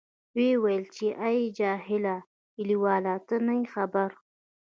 [0.35, 2.15] ویې ویل، چې آی جاهله
[2.53, 4.09] کلیواله ته نه یې خبر.